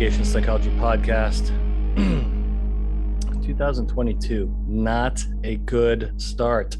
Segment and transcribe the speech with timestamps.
[0.00, 1.50] Psychology Podcast.
[3.44, 6.78] 2022, not a good start.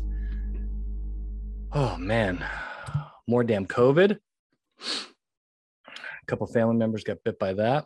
[1.71, 2.43] Oh man,
[3.29, 4.17] more damn COVID.
[4.17, 5.91] A
[6.29, 7.85] couple family members got bit by that.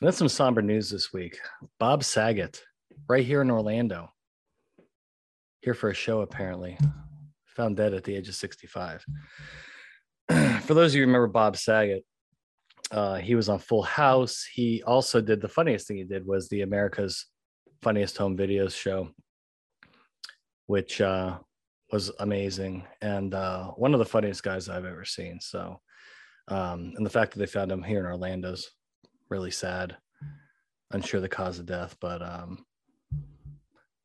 [0.00, 1.40] That's some somber news this week.
[1.80, 2.62] Bob Saget,
[3.08, 4.12] right here in Orlando,
[5.62, 6.78] here for a show apparently,
[7.46, 9.04] found dead at the age of 65.
[10.62, 12.04] for those of you who remember Bob Saget,
[12.90, 14.44] uh, he was on Full House.
[14.52, 17.26] He also did the funniest thing he did was the America's
[17.82, 19.10] Funniest Home Videos show,
[20.66, 21.38] which uh,
[21.92, 25.40] was amazing and uh, one of the funniest guys I've ever seen.
[25.40, 25.80] So,
[26.48, 28.70] um, and the fact that they found him here in Orlando's
[29.28, 29.96] really sad.
[30.90, 32.64] Unsure the cause of death, but um,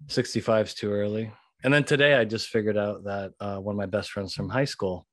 [0.07, 1.31] 65 is too early.
[1.63, 4.49] And then today I just figured out that uh, one of my best friends from
[4.49, 5.07] high school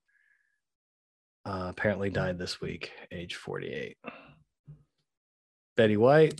[1.50, 3.96] uh, apparently died this week, age 48.
[5.76, 6.38] Betty White,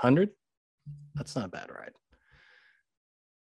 [0.00, 0.28] 100.
[1.14, 1.92] That's not a bad ride.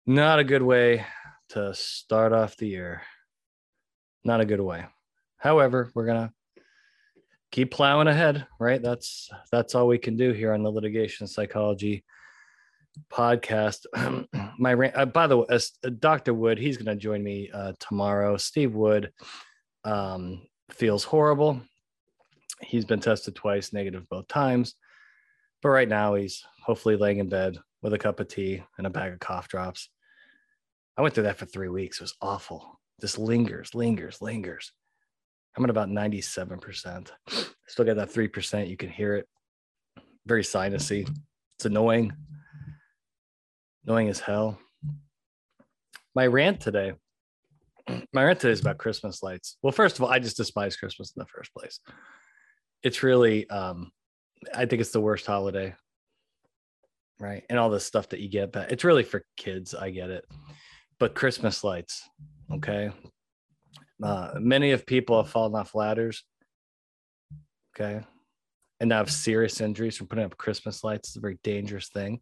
[0.06, 1.06] Not a good way
[1.50, 3.02] to start off the year.
[4.24, 4.86] Not a good way.
[5.38, 6.32] However, we're gonna
[7.52, 8.82] keep plowing ahead, right?
[8.82, 12.06] That's that's all we can do here on the litigation psychology
[13.11, 13.86] podcast.
[14.59, 16.34] My uh, by the way, uh, Dr.
[16.34, 18.38] Wood, he's going to join me uh, tomorrow.
[18.38, 19.11] Steve Wood
[19.84, 21.62] um, feels horrible.
[22.62, 24.75] He's been tested twice, negative both times.
[25.62, 28.92] But right now, he's hopefully laying in bed with a cup of tea and a
[28.92, 29.89] bag of cough drops.
[30.97, 32.00] I went through that for three weeks.
[32.00, 32.80] It was awful.
[33.00, 34.72] Just lingers, lingers, lingers.
[35.58, 37.12] I'm at about 97%.
[37.67, 38.69] Still got that 3%.
[38.69, 39.28] You can hear it.
[40.25, 41.09] Very sinusy.
[41.58, 42.14] It's annoying
[43.86, 44.59] annoying as hell.
[46.14, 46.94] My rant today,
[48.14, 49.58] my rant today is about Christmas lights.
[49.62, 51.80] Well, first of all, I just despise Christmas in the first place.
[52.84, 53.92] It's really, um,
[54.53, 55.75] I think it's the worst holiday,
[57.19, 57.44] right?
[57.50, 58.72] And all the stuff that you get back.
[58.72, 59.74] It's really for kids.
[59.74, 60.25] I get it,
[61.00, 62.08] but Christmas lights,
[62.53, 62.92] okay.
[64.03, 66.24] Uh, many of people have fallen off ladders,
[67.75, 68.03] okay,
[68.80, 71.09] and now have serious injuries from putting up Christmas lights.
[71.09, 72.19] It's a very dangerous thing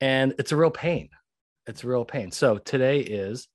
[0.00, 1.08] and it's a real pain.
[1.66, 2.30] It's a real pain.
[2.30, 3.48] So today is,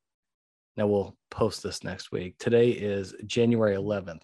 [0.77, 2.37] now we'll post this next week.
[2.39, 4.23] Today is January 11th.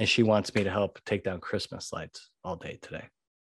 [0.00, 3.04] And she wants me to help take down Christmas lights all day today.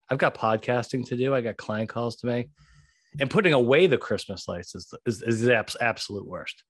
[0.10, 2.50] I've got podcasting to do, I got client calls to make.
[3.20, 6.64] And putting away the Christmas lights is, is, is the absolute worst.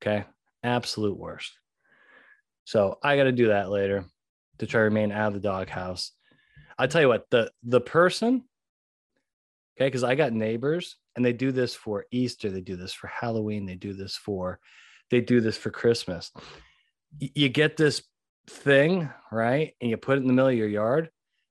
[0.00, 0.24] Okay.
[0.62, 1.52] Absolute worst.
[2.64, 4.04] So I got to do that later
[4.58, 6.12] to try to remain out of the doghouse.
[6.78, 8.44] I tell you what, the the person
[9.76, 9.86] Okay.
[9.86, 13.66] Because I got neighbors and they do this for Easter, they do this for Halloween,
[13.66, 14.60] they do this for
[15.10, 16.32] they do this for Christmas.
[17.18, 18.02] You get this
[18.48, 19.74] thing, right?
[19.80, 21.10] And you put it in the middle of your yard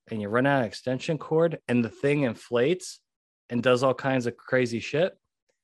[0.09, 3.00] and you run out of extension cord and the thing inflates
[3.50, 5.17] and does all kinds of crazy shit.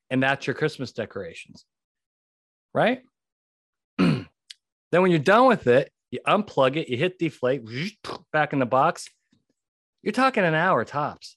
[0.10, 1.66] And that's your Christmas decorations.
[2.74, 3.02] Right?
[3.98, 4.28] then
[4.92, 7.64] when you're done with it, you unplug it, you hit deflate,
[8.34, 9.10] back in the box.
[10.02, 11.36] You're talking an hour tops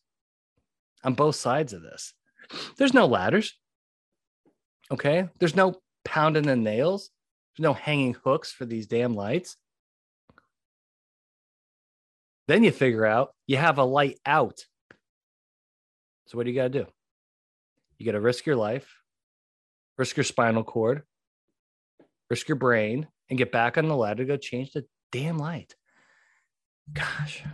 [1.04, 2.14] on both sides of this.
[2.76, 3.54] There's no ladders.
[4.90, 5.28] Okay.
[5.38, 7.10] There's no pounding the nails.
[7.56, 9.56] There's no hanging hooks for these damn lights.
[12.48, 14.64] Then you figure out you have a light out.
[16.26, 16.86] So what do you got to do?
[17.98, 18.88] You got to risk your life,
[19.96, 21.02] risk your spinal cord,
[22.30, 25.74] risk your brain, and get back on the ladder to go change the damn light.
[26.92, 27.44] Gosh,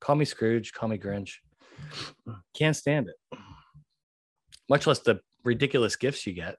[0.00, 1.34] call me Scrooge, call me Grinch.
[2.54, 3.38] Can't stand it.
[4.68, 6.56] Much less the ridiculous gifts you get.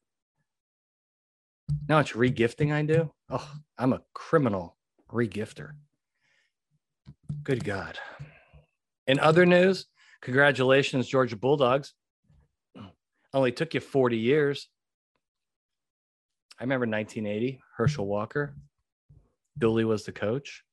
[1.90, 3.12] Now it's regifting I do.
[3.30, 4.78] Oh, I'm a criminal
[5.12, 5.72] regifter.
[7.44, 7.98] Good God.
[9.08, 9.88] In other news,
[10.22, 11.94] congratulations, Georgia Bulldogs.
[13.34, 14.70] Only took you 40 years.
[16.60, 18.56] I remember 1980, Herschel Walker.
[19.58, 20.64] Dooley was the coach.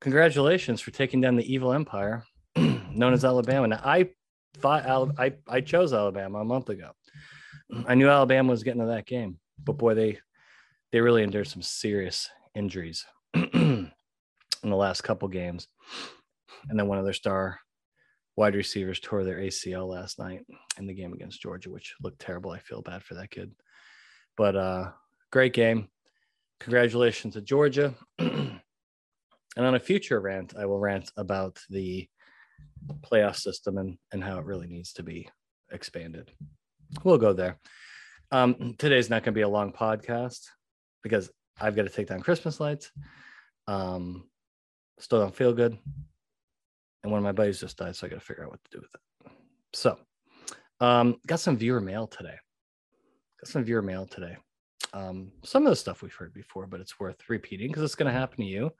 [0.00, 2.24] Congratulations for taking down the evil empire
[2.96, 3.68] known as Alabama.
[3.68, 4.10] Now, I
[4.58, 4.86] thought
[5.18, 6.90] I, I chose Alabama a month ago.
[7.86, 10.18] I knew Alabama was getting to that game, but boy, they
[10.92, 13.04] they really endured some serious injuries
[13.34, 13.90] in
[14.62, 15.68] the last couple games.
[16.68, 17.58] And then one of their star
[18.36, 20.46] wide receivers tore their ACL last night
[20.78, 22.50] in the game against Georgia, which looked terrible.
[22.50, 23.52] I feel bad for that kid.
[24.36, 24.90] But uh
[25.32, 25.88] great game.
[26.60, 27.94] Congratulations to Georgia.
[28.18, 28.60] and
[29.56, 32.08] on a future rant, I will rant about the
[33.00, 35.28] playoff system and and how it really needs to be
[35.70, 36.30] expanded.
[37.04, 37.58] We'll go there.
[38.30, 40.48] Um, today's not going to be a long podcast
[41.02, 41.30] because
[41.60, 42.90] I've got to take down Christmas lights.
[43.66, 44.28] Um,
[44.98, 45.78] still don't feel good.
[47.02, 48.70] And one of my buddies just died, so I got to figure out what to
[48.70, 49.32] do with it.
[49.72, 49.98] So,
[50.80, 52.34] um, got some viewer mail today.
[53.40, 54.36] Got some viewer mail today.
[54.92, 58.12] Um, some of the stuff we've heard before, but it's worth repeating because it's going
[58.12, 58.72] to happen to you.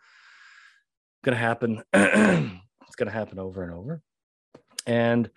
[1.22, 1.82] Going to happen.
[2.96, 4.00] it's going to happen over and over.
[4.86, 5.30] And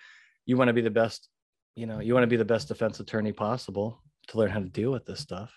[0.45, 1.27] you want to be the best.
[1.75, 4.65] You know, you want to be the best defense attorney possible to learn how to
[4.65, 5.53] deal with this stuff.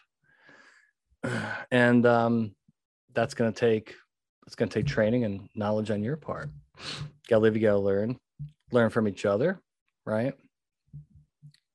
[1.70, 2.54] And um,
[3.14, 3.94] that's going to take
[4.46, 6.50] it's going to take training and knowledge on your part.
[7.28, 7.56] Got to live.
[7.56, 8.18] You got to learn.
[8.72, 9.60] Learn from each other,
[10.04, 10.34] right?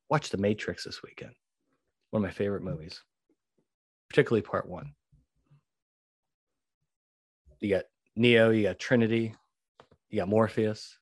[0.09, 1.31] Watch The Matrix this weekend.
[2.11, 3.01] One of my favorite movies
[4.09, 4.93] particularly part one.
[7.59, 7.85] You got
[8.15, 9.33] Neo, you got Trinity,
[10.09, 10.97] you got Morpheus.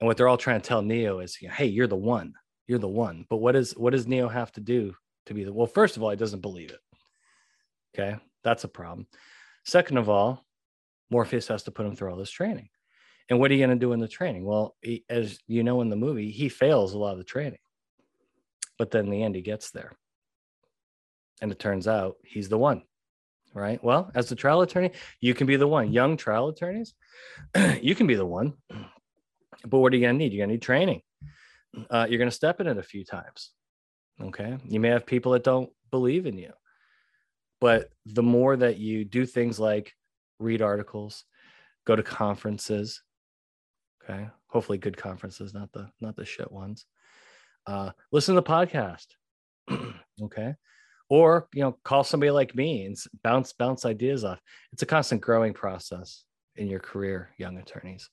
[0.00, 2.34] And what they're all trying to tell Neo is, hey, you're the one.
[2.66, 3.26] You're the one.
[3.28, 4.94] But what is what does Neo have to do
[5.26, 5.66] to be the well?
[5.66, 6.80] First of all, he doesn't believe it.
[7.94, 8.16] Okay.
[8.42, 9.06] That's a problem.
[9.64, 10.44] Second of all,
[11.10, 12.68] Morpheus has to put him through all this training.
[13.30, 14.44] And what are you going to do in the training?
[14.44, 17.60] Well, he, as you know in the movie, he fails a lot of the training.
[18.78, 19.92] But then in the end, he gets there
[21.40, 22.82] and it turns out he's the one
[23.54, 23.82] right?
[23.82, 24.90] Well as a trial attorney
[25.20, 26.94] you can be the one young trial attorneys
[27.80, 28.54] you can be the one.
[29.66, 30.32] But what are you going to need?
[30.32, 31.00] You're going to need training.
[31.88, 33.52] Uh, you're going to step in it a few times
[34.22, 34.58] okay?
[34.68, 36.52] You may have people that don't believe in you
[37.60, 39.92] but the more that you do things like
[40.38, 41.24] read articles
[41.86, 43.02] go to conferences
[44.02, 44.28] okay?
[44.48, 46.86] Hopefully good conferences not the not the shit ones.
[47.66, 49.06] Uh, listen to the podcast
[50.22, 50.54] okay
[51.08, 54.40] or you know call somebody like me and bounce bounce ideas off.
[54.72, 56.24] It's a constant growing process
[56.56, 58.08] in your career young attorneys.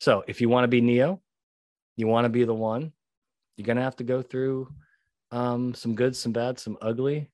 [0.00, 1.20] So if you want to be neo
[1.96, 2.92] you want to be the one
[3.56, 4.68] you're going to have to go through
[5.30, 7.30] um, some good some bad some ugly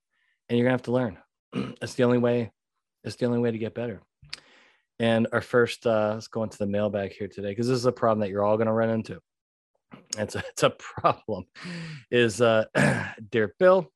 [0.49, 1.19] and you're going to have to learn.
[1.83, 2.53] It's the only way
[3.03, 4.03] it's the only way to get better.
[4.99, 7.93] And our first uh, let's go into the mailbag here today because this is a
[7.93, 9.21] problem that you're all going to run into.
[10.19, 11.47] It's a, it's a problem
[12.11, 12.65] is uh,
[13.31, 13.91] dear bill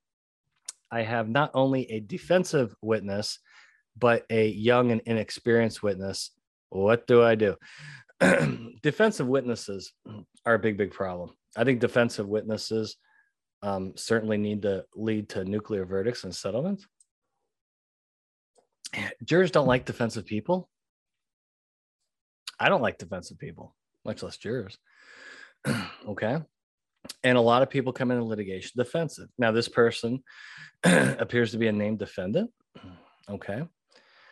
[0.94, 3.40] I have not only a defensive witness,
[3.98, 6.30] but a young and inexperienced witness.
[6.68, 7.56] What do I do?
[8.82, 9.92] defensive witnesses
[10.46, 11.30] are a big, big problem.
[11.56, 12.96] I think defensive witnesses
[13.60, 16.86] um, certainly need to lead to nuclear verdicts and settlements.
[19.24, 20.68] Jurors don't like defensive people.
[22.60, 23.74] I don't like defensive people,
[24.04, 24.78] much less jurors.
[26.08, 26.38] okay
[27.22, 29.28] and a lot of people come into litigation defensive.
[29.38, 30.22] Now, this person
[30.84, 32.50] appears to be a named defendant.
[33.28, 33.62] Okay.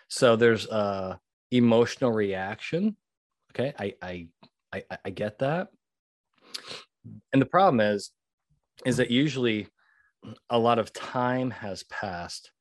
[0.09, 1.19] So there's a
[1.51, 2.97] emotional reaction.
[3.53, 3.73] Okay.
[3.79, 4.29] I, I,
[4.73, 5.69] I, I get that.
[7.33, 8.11] And the problem is,
[8.87, 9.69] is that usually
[10.51, 12.52] a lot of time has passed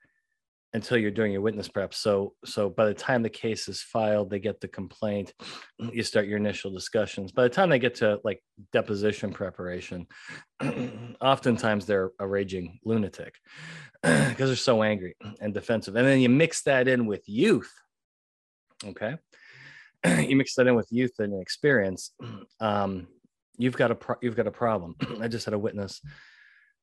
[0.74, 1.94] until you're doing your witness prep.
[1.94, 5.34] So so by the time the case is filed, they get the complaint,
[5.80, 7.32] you start your initial discussions.
[7.32, 8.42] By the time they get to like
[8.72, 10.08] deposition preparation,
[11.22, 13.36] oftentimes they're a raging lunatic
[14.04, 15.96] because they're so angry and defensive.
[15.96, 17.72] And then you mix that in with youth.
[18.86, 19.16] Okay.
[20.06, 22.12] you mix that in with youth and experience.
[22.60, 23.08] Um,
[23.58, 24.96] you've got a pro- you've got a problem.
[25.20, 26.02] I just had a witness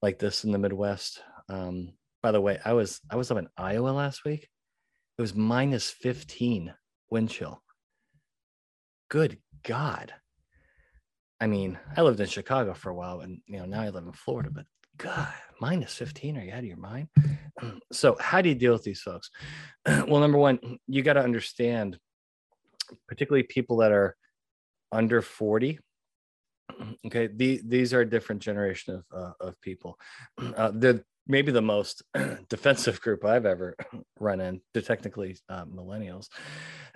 [0.03, 1.21] like this in the Midwest.
[1.49, 4.49] Um, by the way, I was I was up in Iowa last week.
[5.17, 6.75] It was minus 15
[7.11, 7.63] wind chill.
[9.09, 10.13] Good God.
[11.41, 14.05] I mean, I lived in Chicago for a while and you know now I live
[14.05, 14.67] in Florida, but
[14.99, 16.37] God, minus 15.
[16.37, 17.09] Are you out of your mind?
[17.91, 19.31] So, how do you deal with these folks?
[19.87, 21.99] Well, number one, you got to understand,
[23.09, 24.17] particularly people that are
[24.93, 25.81] under 40.
[27.07, 29.99] Okay, the, these are a different generation of, uh, of people.
[30.39, 32.03] Uh, the maybe the most
[32.49, 33.77] defensive group I've ever
[34.19, 34.61] run in.
[34.73, 36.29] They're technically uh, millennials,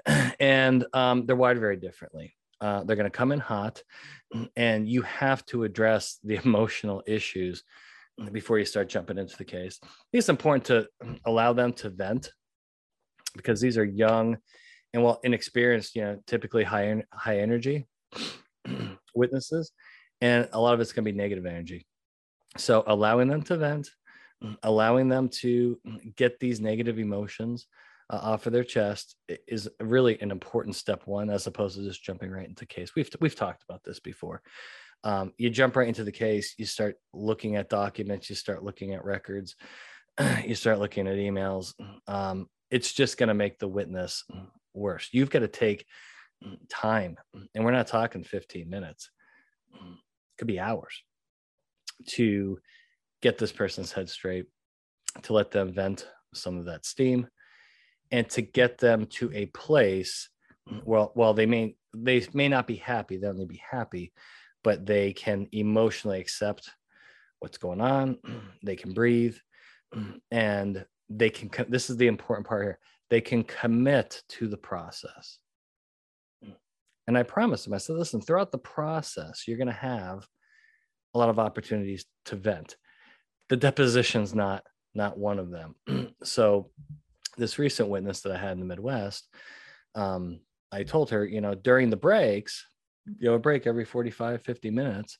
[0.40, 2.34] and um, they're wired very differently.
[2.60, 3.82] Uh, they're going to come in hot,
[4.56, 7.62] and you have to address the emotional issues
[8.30, 9.80] before you start jumping into the case.
[10.12, 10.86] It's important to
[11.24, 12.30] allow them to vent
[13.34, 14.36] because these are young
[14.92, 17.86] and well inexperienced, you know, typically high high energy
[19.14, 19.72] witnesses,
[20.20, 21.86] and a lot of it's going to be negative energy.
[22.58, 23.88] So allowing them to vent,
[24.62, 25.78] allowing them to
[26.16, 27.66] get these negative emotions
[28.10, 32.02] uh, off of their chest is really an important step one as opposed to just
[32.02, 32.94] jumping right into case.
[32.94, 34.42] We've we've talked about this before.
[35.04, 38.94] Um, you jump right into the case you start looking at documents you start looking
[38.94, 39.56] at records
[40.46, 41.74] you start looking at emails
[42.06, 44.24] um, it's just going to make the witness
[44.74, 45.08] worse.
[45.12, 45.86] You've got to take
[46.68, 47.16] time
[47.54, 49.10] and we're not talking 15 minutes
[49.74, 51.02] it could be hours
[52.08, 52.58] to
[53.22, 54.46] get this person's head straight,
[55.22, 57.26] to let them vent some of that steam
[58.10, 60.28] and to get them to a place
[60.84, 64.12] well while they may they may not be happy they'll only be happy
[64.64, 66.70] but they can emotionally accept
[67.40, 68.16] what's going on
[68.64, 69.36] they can breathe
[70.30, 72.78] and they can this is the important part here
[73.10, 75.38] they can commit to the process.
[77.06, 80.26] And i promised them i said listen throughout the process you're going to have
[81.14, 82.76] a lot of opportunities to vent
[83.48, 85.74] the deposition's not not one of them.
[86.24, 86.70] So
[87.38, 89.26] this recent witness that i had in the midwest
[89.94, 92.66] um, i told her you know during the breaks
[93.18, 95.18] you know a break every 45 50 minutes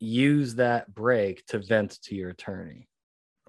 [0.00, 2.88] use that break to vent to your attorney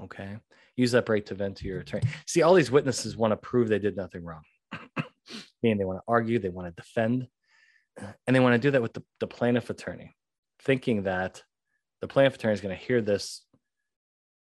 [0.03, 0.37] okay?
[0.75, 2.07] Use that break to vent to your attorney.
[2.25, 4.43] See all these witnesses want to prove they did nothing wrong.
[5.63, 7.27] Meaning they want to argue they want to defend
[8.25, 10.15] and they want to do that with the, the plaintiff attorney
[10.61, 11.43] thinking that
[12.01, 13.41] the plaintiff attorney is going to hear this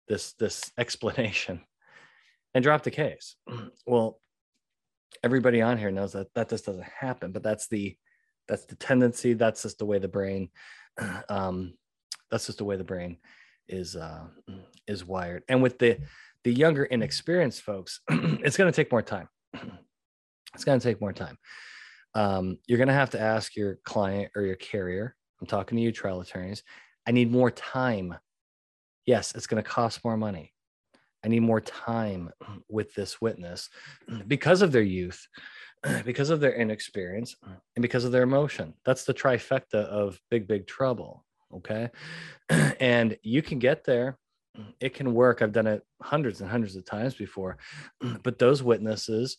[0.09, 1.61] this this explanation
[2.55, 3.37] and drop the case.
[3.87, 4.21] Well
[5.23, 7.97] everybody on here knows that that just doesn't happen but that's the
[8.49, 9.33] that's the tendency.
[9.33, 10.51] That's just the way the brain
[11.29, 11.75] um
[12.31, 13.19] that's just the way the brain
[13.69, 14.27] is uh
[14.87, 15.43] is wired.
[15.49, 15.99] And with the
[16.45, 19.29] the younger inexperienced folks it's going to take more time.
[20.55, 21.39] It's going to take more time.
[22.15, 25.83] Um you're going to have to ask your client or your carrier i'm talking to
[25.83, 26.63] you trial attorneys.
[27.07, 28.17] I need more time
[29.07, 30.53] yes it's going to cost more money
[31.25, 32.31] i need more time
[32.69, 33.71] with this witness
[34.27, 35.27] because of their youth
[36.05, 38.75] because of their inexperience and because of their emotion.
[38.85, 41.25] That's the trifecta of big, big trouble.
[41.55, 41.91] Okay.
[42.81, 44.19] And you can get there.
[44.81, 45.43] It can work.
[45.43, 47.59] I've done it hundreds and hundreds of times before,
[48.23, 49.39] but those witnesses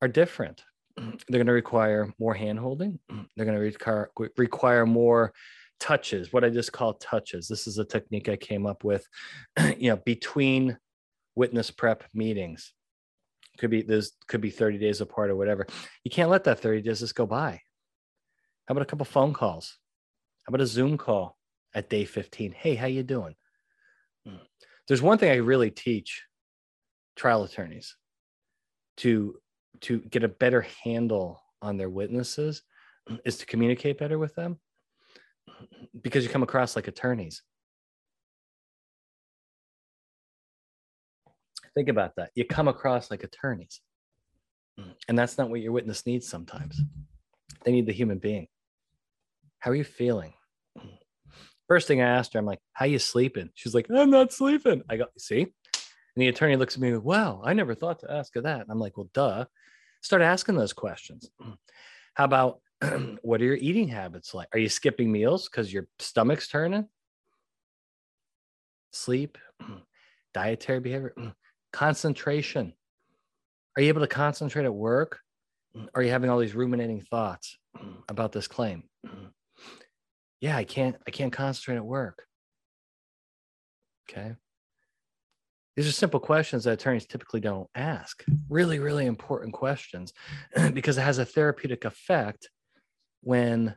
[0.00, 0.62] are different.
[0.96, 2.98] They're going to require more hand holding.
[3.08, 5.32] They're going to require, require more
[5.82, 7.48] touches, what I just call touches.
[7.48, 9.04] This is a technique I came up with,
[9.76, 10.78] you know, between
[11.34, 12.72] witness prep meetings.
[13.58, 15.66] Could be there's could be 30 days apart or whatever.
[16.04, 17.60] You can't let that 30 days just go by.
[18.66, 19.76] How about a couple phone calls?
[20.44, 21.36] How about a zoom call
[21.74, 23.34] at day 15 hey how you doing?
[24.26, 24.36] Hmm.
[24.86, 26.22] there's one thing i really teach
[27.16, 27.96] trial attorneys
[28.98, 29.36] to
[29.80, 32.62] to get a better handle on their witnesses
[33.24, 34.60] is to communicate better with them
[36.00, 37.42] because you come across like attorneys
[41.74, 42.30] Think about that.
[42.34, 43.80] You come across like attorneys.
[45.08, 46.80] And that's not what your witness needs sometimes.
[47.64, 48.48] They need the human being.
[49.58, 50.32] How are you feeling?
[51.68, 53.50] First thing I asked her, I'm like, how you sleeping?
[53.54, 54.82] She's like, I'm not sleeping.
[54.90, 55.42] I go, see?
[55.42, 55.52] And
[56.16, 58.60] the attorney looks at me, wow, I never thought to ask her that.
[58.60, 59.46] And I'm like, well, duh.
[60.02, 61.30] Start asking those questions.
[62.14, 62.60] How about
[63.22, 64.48] what are your eating habits like?
[64.52, 66.88] Are you skipping meals because your stomach's turning?
[68.92, 69.38] Sleep,
[70.34, 71.14] dietary behavior
[71.72, 72.74] concentration.
[73.76, 75.20] Are you able to concentrate at work?
[75.94, 77.56] Are you having all these ruminating thoughts
[78.08, 78.84] about this claim?
[80.40, 82.26] Yeah, I can't I can't concentrate at work.
[84.10, 84.34] Okay.
[85.76, 88.22] These are simple questions that attorneys typically don't ask.
[88.50, 90.12] Really, really important questions
[90.74, 92.50] because it has a therapeutic effect
[93.22, 93.74] when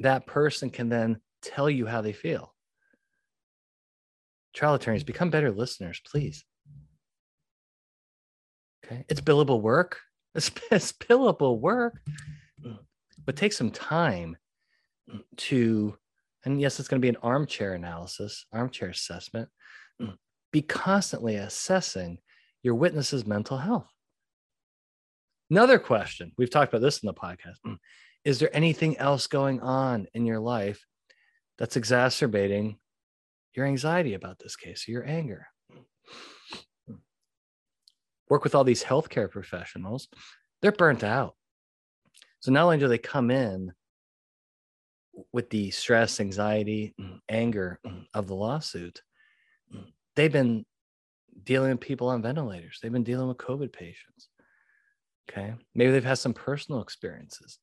[0.00, 2.54] that person can then tell you how they feel.
[4.54, 6.44] Trial attorneys, become better listeners, please.
[8.84, 9.04] Okay.
[9.08, 10.00] It's billable work.
[10.32, 12.00] It's, it's billable work,
[13.26, 14.36] but take some time
[15.38, 15.96] to,
[16.44, 19.48] and yes, it's going to be an armchair analysis, armchair assessment.
[20.52, 22.18] Be constantly assessing
[22.62, 23.88] your witness's mental health.
[25.50, 27.58] Another question we've talked about this in the podcast
[28.24, 30.84] is there anything else going on in your life
[31.58, 32.78] that's exacerbating
[33.54, 35.46] your anxiety about this case your anger?
[38.30, 40.08] work with all these healthcare professionals,
[40.62, 41.34] they're burnt out.
[42.38, 43.72] So not only do they come in
[45.32, 46.94] with the stress, anxiety,
[47.28, 47.80] anger
[48.14, 49.02] of the lawsuit,
[50.16, 50.64] they've been
[51.42, 52.78] dealing with people on ventilators.
[52.80, 54.28] They've been dealing with COVID patients.
[55.28, 55.54] Okay.
[55.74, 57.58] Maybe they've had some personal experiences.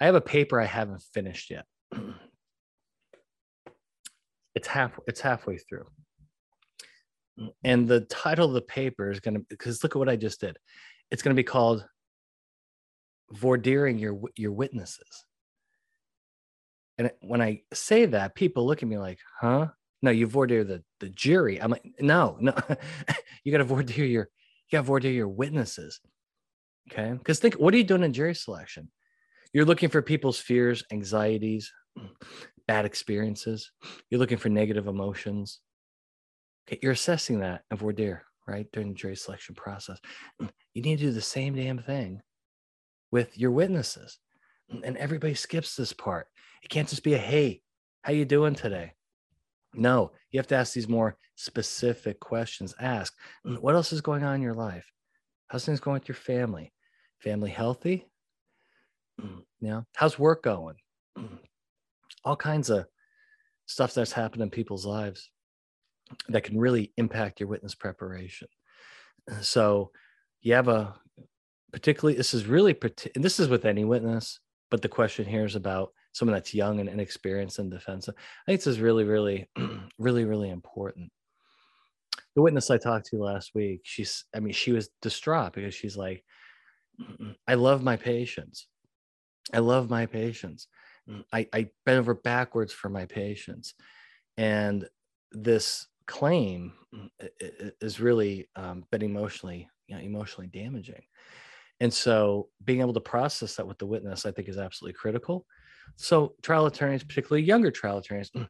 [0.00, 1.64] I have a paper I haven't finished yet.
[4.54, 5.86] It's half it's halfway through.
[7.64, 10.40] And the title of the paper is going to, because look at what I just
[10.40, 10.56] did.
[11.10, 11.86] It's going to be called
[13.34, 15.24] Vordeering Your, your Witnesses.
[16.98, 19.68] And when I say that, people look at me like, huh?
[20.02, 21.60] No, you voir dire the, the jury.
[21.60, 22.54] I'm like, no, no,
[23.44, 24.28] you got to voir dire your,
[24.68, 26.00] you got to voir dire your witnesses.
[26.90, 27.12] Okay.
[27.12, 28.90] Because think, what are you doing in jury selection?
[29.52, 31.72] You're looking for people's fears, anxieties,
[32.66, 33.70] bad experiences.
[34.10, 35.60] You're looking for negative emotions.
[36.68, 38.66] Okay, you're assessing that of voir dire, right?
[38.72, 39.98] During the jury selection process.
[40.74, 42.20] You need to do the same damn thing
[43.10, 44.18] with your witnesses.
[44.84, 46.28] And everybody skips this part.
[46.62, 47.62] It can't just be a hey,
[48.02, 48.92] how you doing today?
[49.74, 52.74] No, you have to ask these more specific questions.
[52.80, 53.14] Ask,
[53.44, 54.84] what else is going on in your life?
[55.48, 56.72] How's things going with your family?
[57.20, 58.07] Family healthy?
[59.20, 59.42] Mm.
[59.60, 60.76] You know, how's work going?
[61.16, 61.38] Mm.
[62.24, 62.86] All kinds of
[63.66, 65.30] stuff that's happened in people's lives
[66.28, 68.48] that can really impact your witness preparation.
[69.42, 69.90] So
[70.40, 70.94] you have a
[71.72, 72.76] particularly, this is really,
[73.14, 76.80] and this is with any witness, but the question here is about someone that's young
[76.80, 78.08] and inexperienced in defense.
[78.08, 78.12] I
[78.46, 79.48] think this is really, really,
[79.98, 81.10] really, really important.
[82.34, 85.96] The witness I talked to last week, she's, I mean, she was distraught because she's
[85.96, 86.24] like,
[87.46, 88.66] I love my patients.
[89.52, 90.68] I love my patients.
[91.08, 91.24] Mm.
[91.32, 93.74] I, I bent over backwards for my patients.
[94.36, 94.86] And
[95.32, 97.08] this claim mm,
[97.80, 101.02] is really um, been emotionally, you know, emotionally damaging.
[101.80, 105.46] And so being able to process that with the witness, I think is absolutely critical.
[105.96, 108.48] So trial attorneys, particularly younger trial attorneys, mm,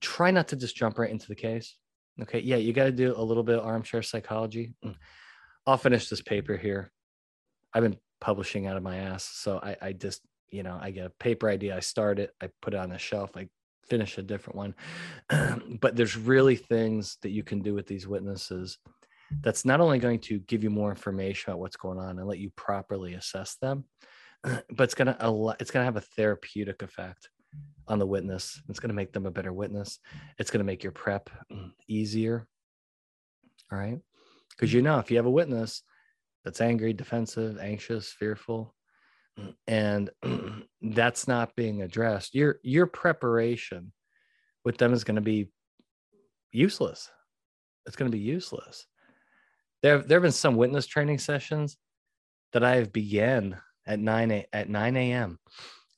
[0.00, 1.76] try not to just jump right into the case.
[2.22, 2.40] Okay.
[2.40, 4.74] Yeah, you got to do a little bit of armchair psychology.
[5.66, 6.92] I'll finish this paper here.
[7.72, 9.24] I've been publishing out of my ass.
[9.24, 12.50] So I, I just, you know, I get a paper idea, I start it, I
[12.60, 13.48] put it on the shelf, I
[13.88, 14.74] finish a different one.
[15.80, 18.78] but there's really things that you can do with these witnesses
[19.42, 22.38] that's not only going to give you more information about what's going on and let
[22.38, 23.84] you properly assess them,
[24.42, 25.16] but it's gonna
[25.60, 27.28] it's gonna have a therapeutic effect
[27.86, 28.60] on the witness.
[28.68, 29.98] It's gonna make them a better witness.
[30.38, 32.46] It's gonna make your prep mm, easier.
[33.70, 33.98] All right,
[34.50, 35.82] because you know if you have a witness
[36.44, 38.74] that's angry, defensive, anxious, fearful,
[39.38, 40.10] mm, and
[40.82, 43.92] that's not being addressed, your your preparation
[44.64, 45.48] with them is going to be
[46.52, 47.10] useless.
[47.86, 48.86] It's going to be useless.
[49.82, 51.76] There, there have been some witness training sessions
[52.52, 55.38] that I have began at 9 a, at 9 a.m.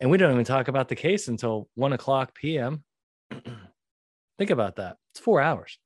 [0.00, 2.84] And we don't even talk about the case until 1 o'clock p.m.
[4.38, 4.96] Think about that.
[5.12, 5.78] It's four hours.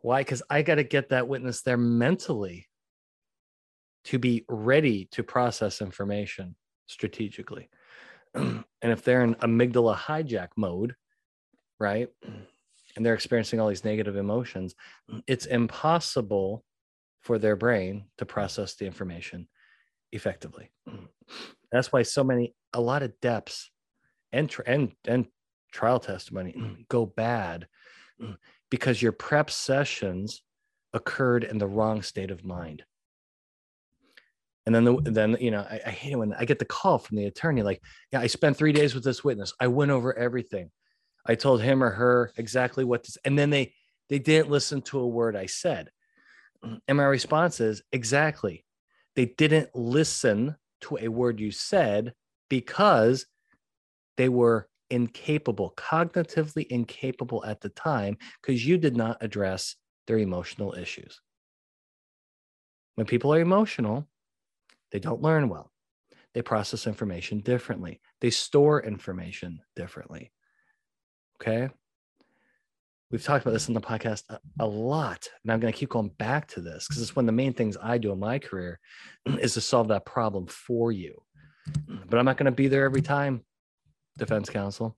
[0.00, 0.20] Why?
[0.20, 2.68] Because I got to get that witness there mentally
[4.06, 6.54] to be ready to process information
[6.86, 7.68] strategically.
[8.34, 10.94] and if they're in amygdala hijack mode,
[11.78, 12.08] right,
[12.96, 14.74] and they're experiencing all these negative emotions,
[15.26, 16.64] it's impossible
[17.20, 19.48] for their brain to process the information
[20.12, 20.70] effectively.
[21.72, 23.70] That's why so many, a lot of depths
[24.32, 25.26] and and and
[25.72, 26.54] trial testimony
[26.88, 27.66] go bad
[28.70, 30.42] because your prep sessions
[30.92, 32.84] occurred in the wrong state of mind.
[34.66, 36.98] And then, the, then you know, I, I hate it when I get the call
[36.98, 37.80] from the attorney, like,
[38.12, 39.54] "Yeah, I spent three days with this witness.
[39.60, 40.70] I went over everything.
[41.24, 43.74] I told him or her exactly what to." And then they
[44.08, 45.90] they didn't listen to a word I said.
[46.88, 48.64] And my response is exactly
[49.14, 52.12] they didn't listen to a word you said
[52.48, 53.26] because
[54.16, 59.76] they were incapable, cognitively incapable at the time, because you did not address
[60.06, 61.20] their emotional issues.
[62.94, 64.06] When people are emotional,
[64.92, 65.72] they don't learn well.
[66.34, 68.00] They process information differently.
[68.20, 70.32] They store information differently.
[71.40, 71.70] Okay
[73.10, 75.90] we've talked about this in the podcast a, a lot and i'm going to keep
[75.90, 78.38] going back to this because it's one of the main things i do in my
[78.38, 78.78] career
[79.40, 81.20] is to solve that problem for you
[82.08, 83.42] but i'm not going to be there every time
[84.18, 84.96] defense counsel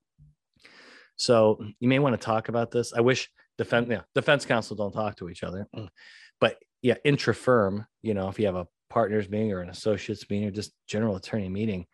[1.17, 4.93] so you may want to talk about this i wish defense yeah, defense counsel don't
[4.93, 5.67] talk to each other
[6.41, 10.29] but yeah intra firm you know if you have a partners meeting or an associates
[10.31, 11.87] meeting or just general attorney meeting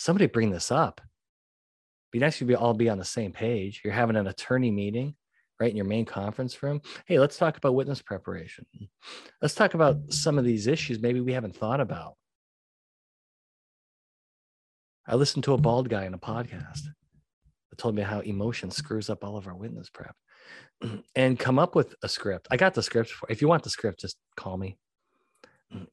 [0.00, 1.00] somebody bring this up.
[2.10, 3.82] Be nice to be all be on the same page.
[3.84, 5.14] You're having an attorney meeting
[5.60, 6.80] right in your main conference room.
[7.06, 8.66] Hey let's talk about witness preparation.
[9.42, 12.14] Let's talk about some of these issues maybe we haven't thought about.
[15.06, 16.82] I listened to a bald guy in a podcast
[17.70, 20.16] that told me how emotion screws up all of our witness prep.
[21.14, 22.48] And come up with a script.
[22.50, 24.78] I got the script for if you want the script just call me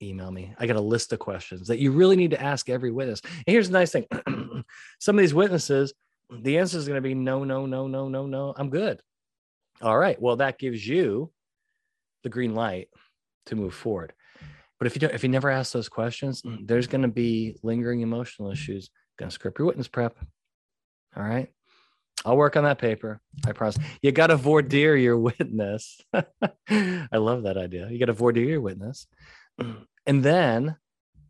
[0.01, 2.91] email me i got a list of questions that you really need to ask every
[2.91, 4.05] witness and here's the nice thing
[4.99, 5.93] some of these witnesses
[6.41, 8.99] the answer is going to be no no no no no no i'm good
[9.81, 10.19] all right.
[10.19, 11.31] Well, that gives you
[12.23, 12.89] the green light
[13.47, 14.13] to move forward.
[14.79, 17.57] But if you don't, if you never ask those questions, mm, there's going to be
[17.63, 18.89] lingering emotional issues.
[19.17, 20.17] Going to script your witness prep.
[21.15, 21.49] All right.
[22.25, 23.21] I'll work on that paper.
[23.45, 23.77] I promise.
[24.01, 26.01] You got to voir dire your witness.
[26.13, 27.89] I love that idea.
[27.89, 29.07] You got to voir dire your witness.
[30.05, 30.77] And then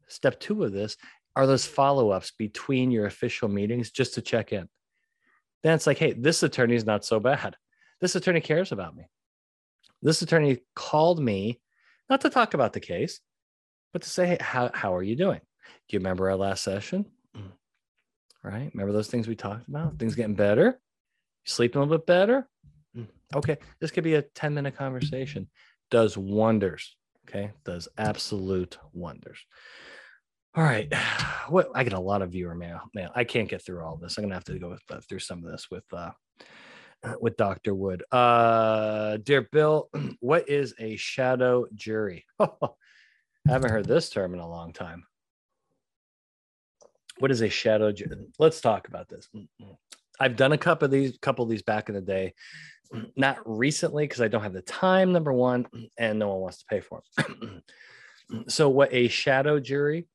[0.08, 0.98] step two of this
[1.36, 4.70] are those follow ups between your official meetings just to check in.
[5.64, 7.58] Then it's like, hey, this attorney is not so bad
[8.00, 9.06] this attorney cares about me.
[10.02, 11.60] This attorney called me
[12.10, 13.20] not to talk about the case,
[13.92, 15.40] but to say, hey, how, how are you doing?
[15.90, 17.06] Do you remember our last session?
[18.44, 18.72] Right?
[18.74, 20.00] Remember those things we talked about?
[20.00, 20.80] Things getting better?
[21.44, 22.48] You sleeping a little bit better?
[23.36, 23.58] Okay.
[23.82, 25.50] This could be a 10 minute conversation.
[25.92, 26.96] Does wonders.
[27.28, 27.52] Okay.
[27.66, 29.40] Does absolute wonders.
[30.56, 30.92] All right.
[31.50, 32.82] What I get a lot of viewer mail.
[32.94, 33.10] Mail.
[33.16, 34.18] I can't get through all this.
[34.18, 36.12] I'm gonna have to go with, uh, through some of this with uh
[37.22, 37.74] with Dr.
[37.74, 38.04] Wood.
[38.12, 42.26] Uh dear Bill, what is a shadow jury?
[42.40, 42.48] I
[43.48, 45.06] haven't heard this term in a long time.
[47.20, 48.18] What is a shadow jury?
[48.38, 49.30] Let's talk about this.
[50.20, 52.34] I've done a couple of these, couple of these back in the day,
[53.16, 55.12] not recently because I don't have the time.
[55.12, 57.64] Number one, and no one wants to pay for them.
[58.48, 60.08] so, what a shadow jury,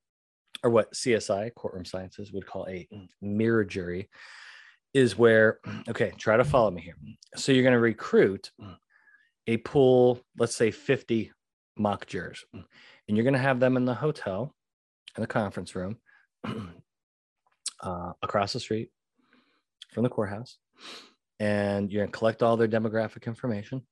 [0.63, 2.89] or what CSI courtroom sciences would call a
[3.21, 4.09] mirror jury,
[4.95, 6.97] is where okay, try to follow me here.
[7.37, 8.51] So you're going to recruit
[9.47, 11.33] a pool, let's say 50
[11.77, 14.55] mock jurors, and you're going to have them in the hotel,
[15.17, 15.99] in the conference room,
[17.83, 18.91] uh, across the street
[19.93, 20.59] from the courthouse
[21.39, 23.83] and you're going to collect all their demographic information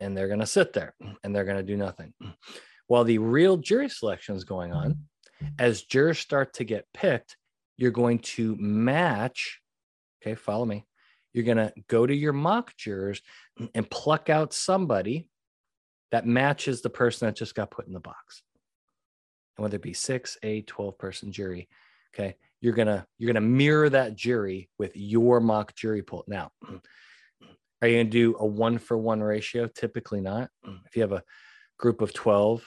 [0.00, 2.12] and they're going to sit there and they're going to do nothing.
[2.86, 4.98] While the real jury selection is going on
[5.58, 7.36] as jurors start to get picked
[7.76, 9.60] you're going to match
[10.22, 10.86] okay follow me
[11.34, 13.20] you're going to go to your mock jurors
[13.74, 15.28] and pluck out somebody
[16.12, 18.42] that matches the person that just got put in the box.
[19.56, 21.68] And whether it be six eight 12 person jury
[22.14, 26.24] okay you're gonna you're gonna mirror that jury with your mock jury pool.
[26.26, 26.50] Now
[27.82, 29.68] are you gonna do a one for one ratio?
[29.68, 30.48] Typically not.
[30.86, 31.22] If you have a
[31.78, 32.64] group of 12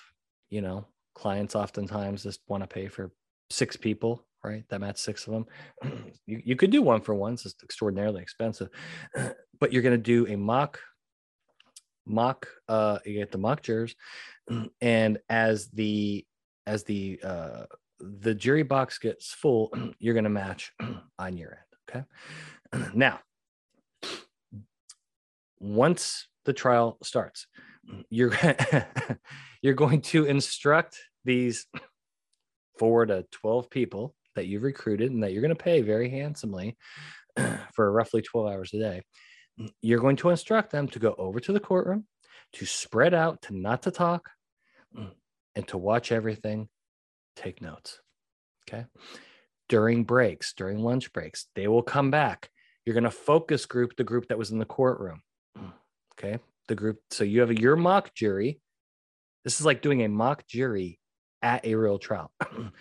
[0.49, 3.11] you know clients oftentimes just want to pay for
[3.49, 4.63] six people right?
[4.69, 5.45] That match six of them.
[6.25, 8.69] You, you could do one for one it's extraordinarily expensive.
[9.59, 10.79] But you're going to do a mock
[12.05, 13.95] mock uh you get the mock jurors
[14.81, 16.25] and as the
[16.67, 17.65] as the uh
[17.99, 20.71] the jury box gets full, you're going to match
[21.19, 21.59] on your
[21.93, 22.05] end.
[22.73, 22.91] Okay.
[22.93, 23.21] Now,
[25.59, 27.47] once the trial starts,
[28.09, 28.33] you're
[29.61, 31.65] you're going to instruct these
[32.77, 36.77] four to 12 people that you've recruited and that you're going to pay very handsomely
[37.73, 39.01] for roughly 12 hours a day.
[39.81, 42.05] You're going to instruct them to go over to the courtroom,
[42.53, 44.29] to spread out, to not to talk,
[44.93, 46.69] and to watch everything
[47.37, 47.99] take notes.
[48.67, 48.85] Okay.
[49.69, 52.49] During breaks, during lunch breaks, they will come back.
[52.85, 55.21] You're going to focus group the group that was in the courtroom.
[56.13, 56.39] Okay.
[56.67, 56.99] The group.
[57.11, 58.61] So you have your mock jury.
[59.43, 60.99] This is like doing a mock jury
[61.41, 62.31] at a real trial.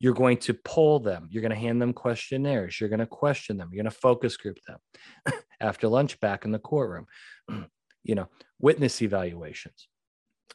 [0.00, 1.28] you're going to poll them.
[1.30, 2.78] You're going to hand them questionnaires.
[2.80, 3.70] You're going to question them.
[3.72, 4.78] You're going to focus group them
[5.60, 7.06] after lunch back in the courtroom.
[8.04, 8.28] you know,
[8.60, 9.88] witness evaluations.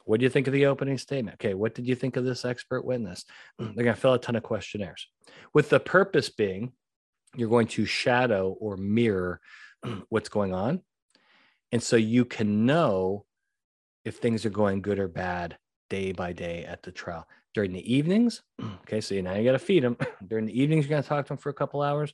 [0.05, 1.35] What do you think of the opening statement?
[1.35, 3.25] Okay, what did you think of this expert witness?
[3.57, 5.07] Hmm, they're going to fill a ton of questionnaires
[5.53, 6.73] with the purpose being
[7.35, 9.39] you're going to shadow or mirror
[9.85, 10.81] hmm, what's going on.
[11.71, 13.25] And so you can know
[14.03, 15.57] if things are going good or bad
[15.89, 17.27] day by day at the trial.
[17.53, 19.97] During the evenings, hmm, okay, so now you got to feed them.
[20.27, 22.13] During the evenings, you're going to talk to them for a couple hours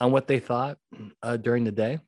[0.00, 0.78] on what they thought
[1.22, 1.98] uh, during the day.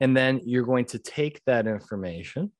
[0.00, 2.52] And then you're going to take that information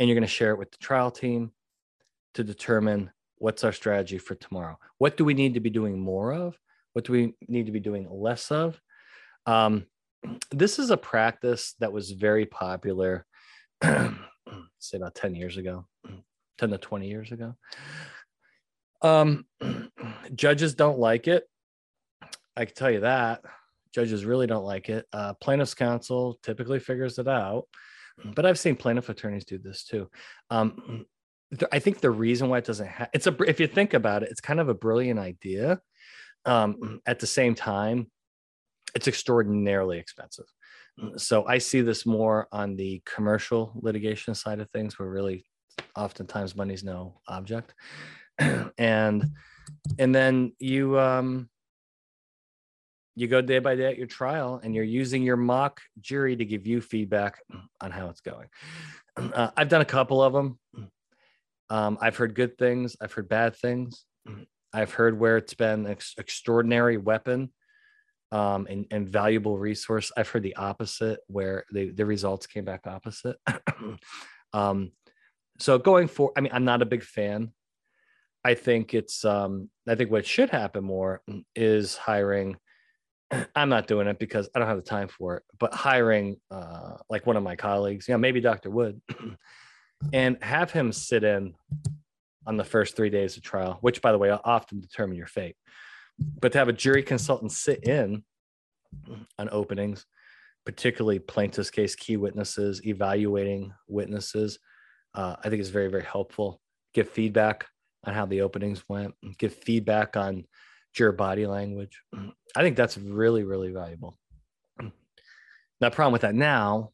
[0.00, 1.52] and you're going to share it with the trial team
[2.32, 4.78] to determine what's our strategy for tomorrow.
[4.96, 6.58] What do we need to be doing more of?
[6.94, 8.80] What do we need to be doing less of?
[9.44, 9.86] Um,
[10.50, 13.26] this is a practice that was very popular,
[13.82, 15.86] say about 10 years ago,
[16.58, 17.54] 10 to 20 years ago.
[19.02, 19.44] Um,
[20.34, 21.44] judges don't like it.
[22.56, 23.42] I can tell you that.
[23.94, 25.06] Judges really don't like it.
[25.12, 27.66] Uh, plaintiff's counsel typically figures it out
[28.24, 30.10] but I've seen plaintiff attorneys do this too.
[30.50, 31.06] Um,
[31.72, 34.30] I think the reason why it doesn't have it's a if you think about it,
[34.30, 35.80] it's kind of a brilliant idea.
[36.46, 38.10] Um, at the same time,
[38.94, 40.46] it's extraordinarily expensive.
[41.16, 45.44] So I see this more on the commercial litigation side of things, where really
[45.96, 47.74] oftentimes money's no object,
[48.78, 49.24] and
[49.98, 51.49] and then you um,
[53.14, 56.44] you go day by day at your trial and you're using your mock jury to
[56.44, 57.40] give you feedback
[57.80, 58.48] on how it's going.
[59.16, 60.58] Uh, I've done a couple of them.
[61.68, 64.06] Um, I've heard good things, I've heard bad things.
[64.72, 67.52] I've heard where it's been an ex- extraordinary weapon
[68.32, 70.12] um, and, and, valuable resource.
[70.16, 73.36] I've heard the opposite, where the, the results came back opposite.
[74.52, 74.92] um,
[75.58, 77.52] so going for, I mean, I'm not a big fan.
[78.44, 81.20] I think it's, um, I think what should happen more
[81.56, 82.56] is hiring
[83.54, 85.42] I'm not doing it because I don't have the time for it.
[85.58, 88.70] But hiring uh, like one of my colleagues, you know, maybe Dr.
[88.70, 89.00] Wood,
[90.12, 91.54] and have him sit in
[92.46, 95.56] on the first three days of trial, which, by the way, often determine your fate.
[96.40, 98.24] But to have a jury consultant sit in
[99.38, 100.06] on openings,
[100.66, 104.58] particularly plaintiff's case key witnesses, evaluating witnesses,
[105.14, 106.60] uh, I think is very, very helpful.
[106.94, 107.66] Give feedback
[108.04, 110.44] on how the openings went, give feedback on
[110.94, 112.00] juror body language.
[112.56, 114.18] I think that's really, really valuable.
[115.80, 116.90] Now, problem with that now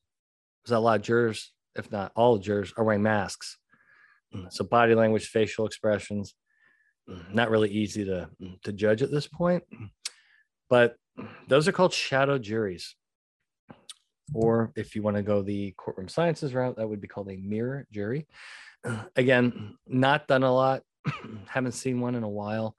[0.65, 3.59] is that a lot of jurors, if not all jurors, are wearing masks.
[4.35, 4.53] Mm.
[4.53, 6.35] So body language, facial expressions,
[7.33, 8.29] not really easy to,
[8.65, 9.65] to judge at this point.
[10.69, 10.97] But
[11.49, 12.95] those are called shadow juries.
[14.35, 17.37] Or if you want to go the courtroom sciences route, that would be called a
[17.37, 18.27] mirror jury.
[19.15, 20.83] Again, not done a lot.
[21.47, 22.77] Haven't seen one in a while.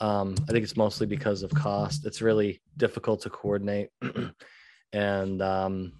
[0.00, 2.06] Um, I think it's mostly because of cost.
[2.06, 3.90] It's really difficult to coordinate.
[4.92, 5.92] and um,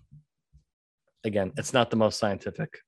[1.25, 2.79] again, it's not the most scientific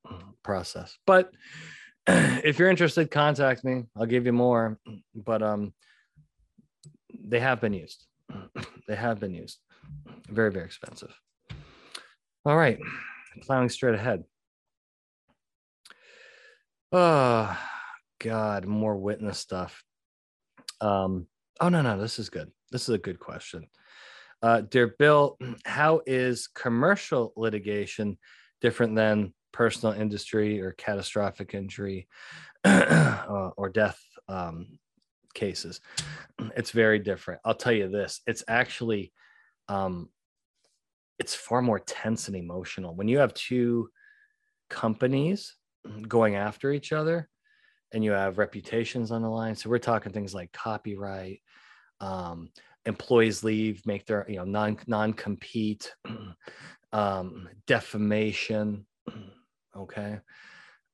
[0.42, 0.96] process.
[1.07, 1.31] But
[2.07, 3.85] if you're interested, contact me.
[3.96, 4.79] I'll give you more.
[5.14, 5.75] But um,
[7.12, 8.07] they have been used.
[8.88, 9.59] they have been used.
[10.29, 11.14] Very, very expensive.
[12.44, 12.79] All right,
[13.42, 14.25] plowing straight ahead.
[16.90, 17.57] Oh,
[18.18, 19.85] God, more witness stuff.
[20.83, 21.29] Um,
[21.61, 22.51] oh, no, no, this is good.
[22.73, 23.68] This is a good question.
[24.42, 28.18] Uh, dear Bill, how is commercial litigation
[28.61, 32.09] different than personal injury or catastrophic injury
[32.64, 34.79] uh, or death um,
[35.35, 35.81] cases?
[36.57, 37.40] It's very different.
[37.45, 39.12] I'll tell you this it's actually
[39.68, 40.09] um,
[41.21, 43.90] it's far more tense and emotional when you have two
[44.68, 45.55] companies
[46.09, 47.29] going after each other
[47.92, 49.55] and you have reputations on the line.
[49.55, 51.40] So we're talking things like copyright
[52.00, 52.50] um,
[52.85, 55.94] employees leave make their you know non non compete
[56.92, 58.87] um, defamation
[59.76, 60.18] okay?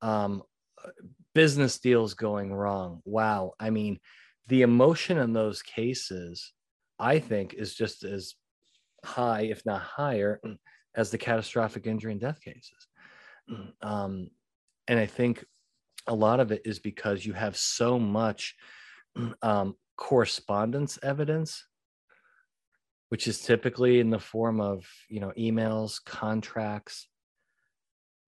[0.02, 0.42] Um,
[1.34, 3.00] business deals going wrong.
[3.04, 3.52] Wow.
[3.58, 3.98] I mean
[4.46, 6.54] the emotion in those cases
[6.98, 8.34] i think is just as
[9.04, 10.40] high, if not higher,
[10.94, 12.88] as the catastrophic injury and death cases.
[13.82, 14.30] Um,
[14.88, 15.44] and I think
[16.08, 18.56] a lot of it is because you have so much
[19.42, 21.66] um, correspondence evidence,
[23.10, 27.08] which is typically in the form of you know emails, contracts,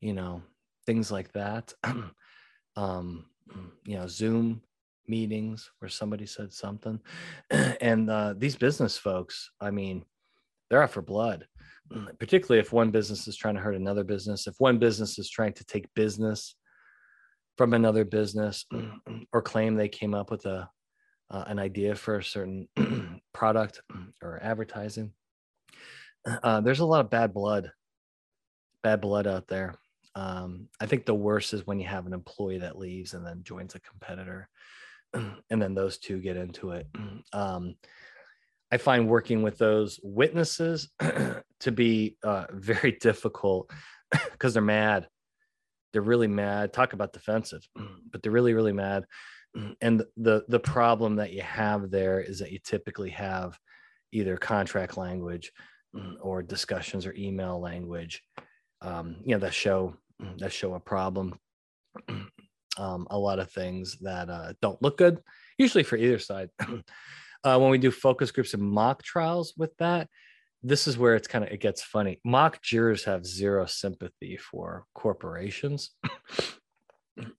[0.01, 0.43] you know
[0.87, 1.73] things like that.
[2.77, 3.25] um,
[3.85, 4.63] you know Zoom
[5.09, 7.01] meetings where somebody said something,
[7.51, 10.05] and uh, these business folks, I mean
[10.69, 11.47] they're out for blood
[12.21, 15.53] particularly if one business is trying to hurt another business if one business is trying
[15.53, 16.55] to take business
[17.61, 18.65] from another business
[19.35, 20.67] or claim they came up with a
[21.31, 22.67] uh, an idea for a certain
[23.35, 23.83] product
[24.23, 25.13] or advertising.
[26.25, 27.71] Uh, there's a lot of bad blood
[28.83, 29.75] bad blood out there.
[30.15, 33.43] Um, i think the worst is when you have an employee that leaves and then
[33.43, 34.49] joins a competitor
[35.13, 36.87] and then those two get into it.
[37.35, 37.75] Um,
[38.73, 43.71] I find working with those witnesses to be uh, very difficult
[44.33, 45.09] because they're mad.
[45.93, 46.73] They're really mad.
[46.73, 47.67] Talk about defensive,
[48.13, 49.05] but they're really, really mad.
[49.81, 53.59] And the the problem that you have there is that you typically have
[54.13, 55.51] either contract language
[56.21, 58.23] or discussions or email language,
[58.81, 59.97] um, you know, that show
[60.39, 61.37] that show a problem.
[62.79, 65.21] Um, a lot of things that uh, don't look good,
[65.59, 66.51] usually for either side.
[67.45, 70.09] uh, when we do focus groups and mock trials with that
[70.63, 72.21] this is where it's kind of it gets funny.
[72.25, 75.91] Mock jurors have zero sympathy for corporations.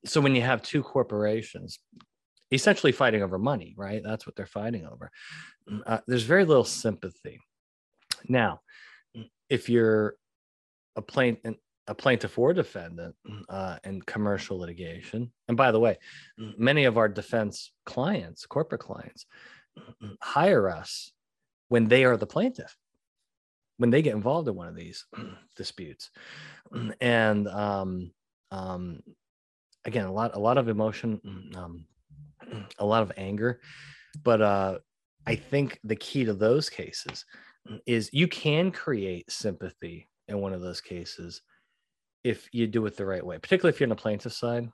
[0.04, 1.80] So when you have two corporations
[2.52, 4.02] essentially fighting over money right?
[4.04, 5.10] That's what they're fighting over.
[5.68, 7.40] Mm, uh, there's very little sympathy.
[8.28, 8.60] Now
[9.16, 10.14] mm, if you're
[10.96, 11.56] a plaintiff
[11.88, 15.98] a plaintiff or defendant mm, uh, in commercial litigation and by the way
[16.56, 19.26] many of our defense clients corporate clients
[20.20, 21.12] hire us
[21.68, 22.76] when they are the plaintiff
[23.82, 25.04] when they get involved in one of these
[25.56, 26.10] disputes.
[27.02, 28.12] And um,
[28.50, 29.02] um,
[29.84, 31.20] again a lot a lot of emotion
[31.56, 31.84] um,
[32.78, 33.60] a lot of anger.
[34.24, 34.78] But uh,
[35.26, 37.24] i think the key to those cases
[37.86, 41.42] is you can create sympathy in one of those cases
[42.24, 44.68] if you do it the right way particularly if you're on the plaintiff side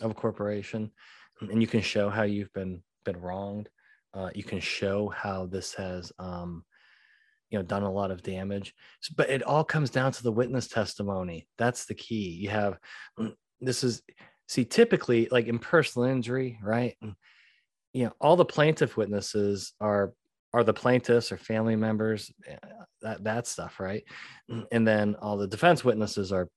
[0.00, 0.90] of a corporation
[1.50, 3.68] and you can show how you've been been wronged.
[4.14, 6.64] Uh, you can show how this has um,
[7.52, 8.74] you know done a lot of damage
[9.16, 12.78] but it all comes down to the witness testimony that's the key you have
[13.18, 14.02] mm, this is
[14.48, 16.96] see typically like in personal injury right
[17.92, 20.14] you know all the plaintiff witnesses are
[20.54, 22.56] are the plaintiffs or family members, eh,
[23.00, 24.04] that that stuff, right?
[24.70, 26.48] And then all the defense witnesses are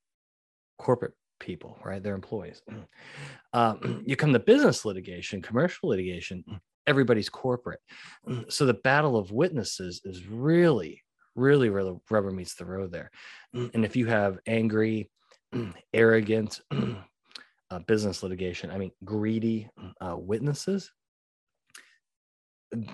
[0.78, 2.04] corporate people, right?
[2.04, 2.62] They're employees.
[3.54, 6.44] Um, you come to business litigation, commercial litigation,
[6.88, 7.80] everybody's corporate.
[8.50, 11.04] So the battle of witnesses is really,
[11.36, 13.12] really, really rubber meets the road there.
[13.54, 15.10] And if you have angry,
[15.94, 19.70] arrogant uh, business litigation, I mean, greedy
[20.02, 20.92] uh, witnesses,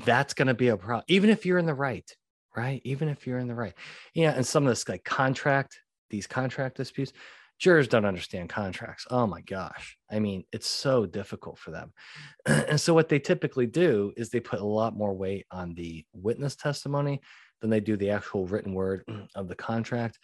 [0.06, 2.10] that's going to be a problem, even if you're in the right,
[2.56, 2.82] right?
[2.84, 3.74] Even if you're in the right.
[4.14, 4.32] Yeah.
[4.32, 7.14] And some of this like contract, these contract disputes,
[7.62, 9.06] jurors don't understand contracts.
[9.12, 9.96] Oh my gosh.
[10.12, 11.94] I mean, it's so difficult for them.
[12.48, 16.04] and so what they typically do is they put a lot more weight on the
[16.12, 17.22] witness testimony
[17.62, 19.04] than they do the actual written word
[19.36, 20.18] of the contract.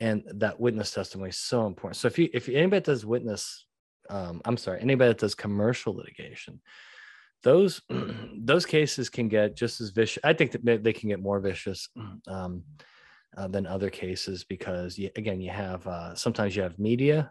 [0.00, 1.96] And that witness testimony is so important.
[1.96, 3.66] So if you if anybody does witness,
[4.08, 6.60] um, I'm sorry, anybody that does commercial litigation,
[7.44, 7.82] those
[8.36, 10.22] those cases can get just as vicious.
[10.24, 11.88] I think that they can get more vicious
[12.26, 12.64] um,
[13.36, 17.30] uh, than other cases because you, again, you have uh, sometimes you have media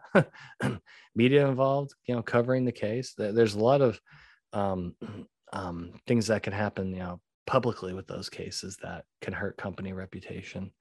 [1.16, 3.14] media involved, you know, covering the case.
[3.18, 4.00] There's a lot of
[4.54, 4.96] um,
[5.54, 9.94] um, things that can happen, you know, publicly with those cases that can hurt company
[9.94, 10.72] reputation.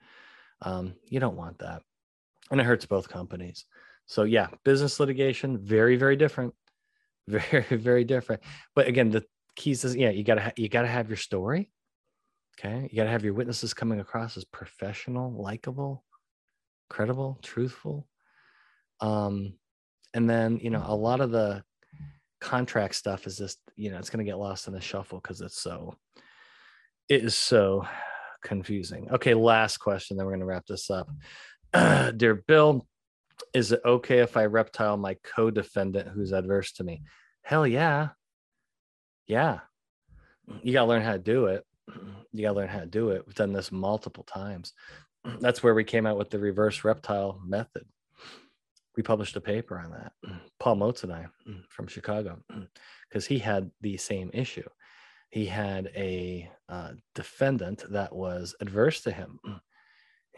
[0.63, 1.83] Um, you don't want that,
[2.51, 3.65] and it hurts both companies.
[4.07, 6.55] So yeah, business litigation very very different
[7.29, 8.43] very very different
[8.75, 9.23] but again the
[9.55, 11.71] keys is yeah you gotta ha- you gotta have your story
[12.59, 16.05] okay you gotta have your witnesses coming across as professional likable
[16.91, 18.07] credible truthful
[19.01, 19.55] um
[20.15, 21.63] and then you know a lot of the
[22.41, 25.41] contract stuff is just you know it's going to get lost in the shuffle because
[25.41, 25.95] it's so
[27.09, 27.87] it is so
[28.43, 31.09] confusing okay last question then we're going to wrap this up
[31.75, 32.87] Uh, dear bill
[33.55, 37.03] is it okay if I reptile my co-defendant who's adverse to me?
[37.43, 38.09] Hell yeah.
[39.27, 39.61] Yeah.
[40.63, 41.65] You got to learn how to do it.
[42.31, 43.27] You got to learn how to do it.
[43.27, 44.75] We've done this multiple times.
[45.41, 47.87] That's where we came out with the reverse reptile method.
[48.97, 50.13] We published a paper on that.
[50.61, 51.27] Paul Motz and I
[51.71, 52.39] from Chicago,
[53.09, 54.69] because he had the same issue.
[55.31, 59.41] He had a uh, defendant that was adverse to him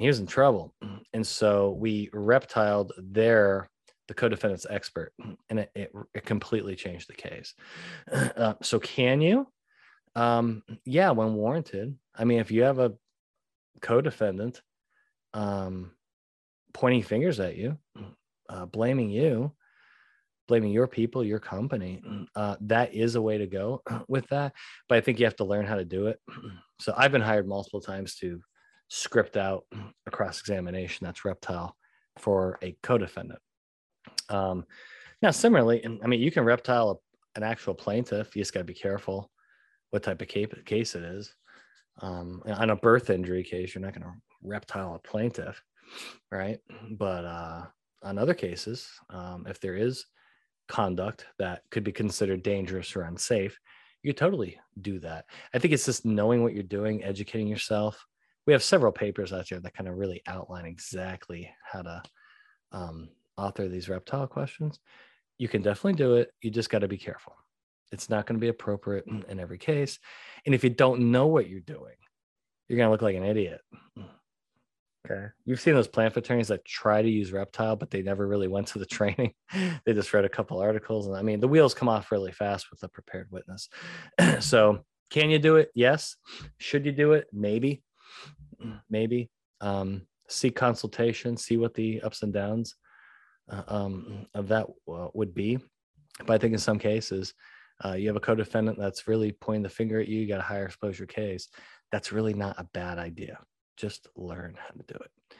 [0.01, 0.75] he was in trouble.
[1.13, 3.69] And so we reptiled their
[4.09, 5.13] the co-defendant's expert,
[5.51, 7.55] and it, it, it completely changed the case.
[8.11, 9.47] Uh, so can you?
[10.15, 11.97] Um, yeah, when warranted.
[12.15, 12.95] I mean, if you have a
[13.81, 14.61] co-defendant
[15.35, 15.93] um,
[16.73, 17.79] pointing fingers at you,
[18.49, 19.53] uh, blaming you,
[20.49, 22.03] blaming your people, your company,
[22.35, 24.53] uh, that is a way to go with that.
[24.89, 26.21] But I think you have to learn how to do it.
[26.81, 28.41] So I've been hired multiple times to
[28.89, 29.67] script out
[30.07, 31.77] a cross examination that's reptile
[32.19, 33.39] for a co-defendant.
[34.31, 34.65] Um,
[35.21, 37.03] now, similarly, I mean, you can reptile
[37.37, 38.35] an actual plaintiff.
[38.35, 39.31] You just got to be careful
[39.91, 41.35] what type of case it is.
[42.01, 45.63] Um, on a birth injury case, you're not going to reptile a plaintiff,
[46.31, 46.59] right?
[46.93, 47.63] But uh,
[48.03, 50.07] on other cases, um, if there is
[50.69, 53.59] conduct that could be considered dangerous or unsafe,
[54.03, 55.27] you totally do that.
[55.53, 58.07] I think it's just knowing what you're doing, educating yourself,
[58.47, 62.03] we have several papers out there that kind of really outline exactly how to
[62.73, 64.81] um, author these reptile questions.
[65.39, 66.33] You can definitely do it.
[66.41, 67.35] You just got to be careful.
[67.93, 69.99] It's not going to be appropriate in, in every case.
[70.47, 71.95] And if you don't know what you're doing,
[72.69, 73.61] you're going to look like an idiot.
[75.07, 75.27] Okay.
[75.45, 78.69] You've seen those plant attorneys that try to use reptile, but they never really went
[78.69, 79.33] to the training.
[79.85, 81.07] they just read a couple articles.
[81.07, 83.69] And I mean, the wheels come off really fast with a prepared witness.
[84.41, 85.71] so, can you do it?
[85.75, 86.17] Yes.
[86.59, 87.27] Should you do it?
[87.33, 87.83] Maybe
[88.89, 92.77] maybe um, seek consultation, see what the ups and downs
[93.51, 95.59] uh, um, of that uh, would be.
[96.27, 97.35] But I think in some cases,
[97.85, 100.21] uh, you have a co-defendant that's really pointing the finger at you.
[100.21, 101.49] You got a higher exposure case.
[101.93, 103.39] That's really not a bad idea.
[103.77, 105.37] Just learn how to do it.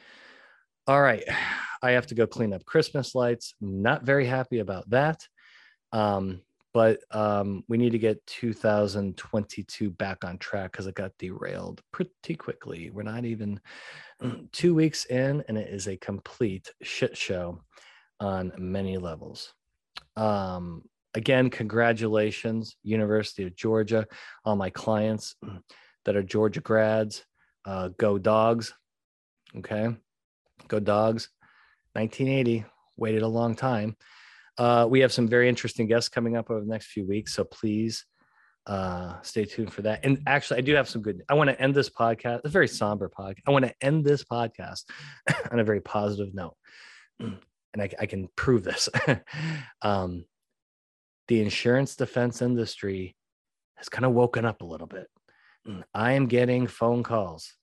[0.87, 1.23] All right,
[1.83, 3.55] I have to go clean up Christmas lights.
[3.61, 5.27] Not very happy about that.
[5.91, 6.41] Um,
[6.73, 12.35] but um, we need to get 2022 back on track because it got derailed pretty
[12.35, 12.89] quickly.
[12.91, 13.59] We're not even
[14.53, 17.61] two weeks in, and it is a complete shit show
[18.21, 19.53] on many levels.
[20.15, 20.83] Um,
[21.13, 24.07] again, congratulations, University of Georgia,
[24.45, 25.35] all my clients
[26.05, 27.25] that are Georgia grads.
[27.65, 28.73] Uh, go dogs.
[29.57, 29.95] Okay.
[30.67, 31.29] Go dogs.
[31.93, 32.65] 1980,
[32.97, 33.95] waited a long time.
[34.57, 37.43] Uh, we have some very interesting guests coming up over the next few weeks, so
[37.43, 38.05] please
[38.67, 40.01] uh, stay tuned for that.
[40.03, 41.23] And actually, I do have some good.
[41.27, 42.41] I want to end this podcast.
[42.43, 43.39] a very somber podcast.
[43.47, 44.83] I want to end this podcast
[45.51, 46.55] on a very positive note,
[47.19, 47.37] and
[47.77, 48.87] I, I can prove this.
[49.81, 50.25] um,
[51.31, 53.15] the insurance defense industry
[53.75, 55.07] has kind of woken up a little bit.
[55.93, 57.53] I am getting phone calls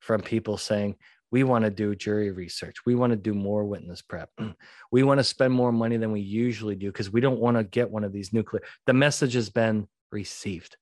[0.00, 0.96] from people saying,
[1.30, 2.78] we want to do jury research.
[2.84, 4.30] We want to do more witness prep.
[4.90, 7.62] We want to spend more money than we usually do because we don't want to
[7.62, 8.64] get one of these nuclear.
[8.86, 10.76] The message has been received.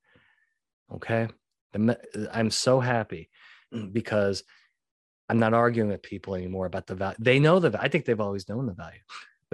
[0.95, 1.29] Okay.
[1.77, 1.95] Me-
[2.33, 3.29] I'm so happy
[3.75, 4.45] mm, because
[5.29, 7.17] I'm not arguing with people anymore about the value.
[7.19, 9.01] They know the I think they've always known the value,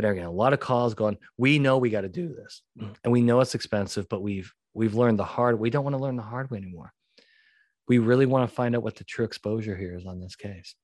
[0.00, 2.62] but they're a lot of calls going, we know we got to do this.
[2.80, 2.94] Mm.
[3.04, 5.58] And we know it's expensive, but we've we've learned the hard.
[5.58, 6.92] We don't want to learn the hard way anymore.
[7.88, 10.74] We really want to find out what the true exposure here is on this case.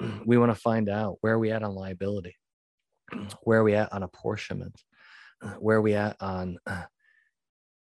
[0.00, 0.26] Mm.
[0.26, 2.36] We want to find out where are we at on liability,
[3.42, 4.80] where are we at on apportionment,
[5.58, 6.84] where are we at on uh,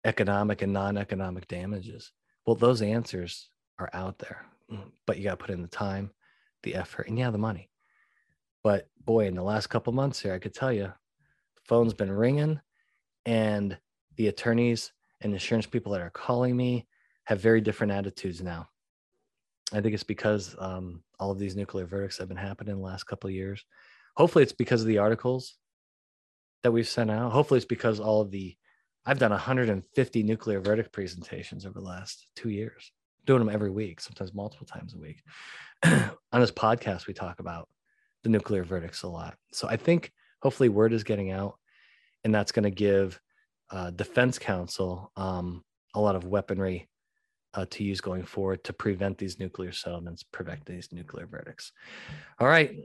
[0.04, 2.12] economic and non-economic damages.
[2.46, 4.46] Well, those answers are out there,
[5.06, 6.10] but you got to put in the time,
[6.62, 7.70] the effort, and yeah, the money.
[8.62, 10.92] But boy, in the last couple months here, I could tell you,
[11.64, 12.60] phone's been ringing,
[13.24, 13.78] and
[14.16, 16.86] the attorneys and insurance people that are calling me
[17.24, 18.68] have very different attitudes now.
[19.72, 22.84] I think it's because um, all of these nuclear verdicts have been happening in the
[22.86, 23.64] last couple of years.
[24.16, 25.56] Hopefully, it's because of the articles
[26.62, 27.32] that we've sent out.
[27.32, 28.56] Hopefully, it's because all of the
[29.06, 32.92] I've done 150 nuclear verdict presentations over the last two years,
[33.24, 35.22] doing them every week, sometimes multiple times a week.
[35.84, 37.68] On this podcast, we talk about
[38.22, 39.36] the nuclear verdicts a lot.
[39.52, 40.12] So I think
[40.42, 41.54] hopefully word is getting out,
[42.24, 43.20] and that's going to give
[43.70, 45.64] uh, defense counsel um,
[45.94, 46.88] a lot of weaponry
[47.54, 51.72] uh, to use going forward to prevent these nuclear settlements, prevent these nuclear verdicts.
[52.38, 52.76] All right.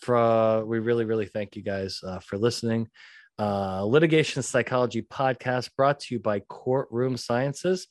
[0.00, 2.88] For, uh, we really, really thank you guys uh, for listening.
[3.38, 7.86] Uh, Litigation Psychology podcast brought to you by Courtroom Sciences.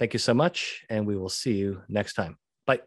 [0.00, 2.36] Thank you so much, and we will see you next time.
[2.66, 2.80] Bye.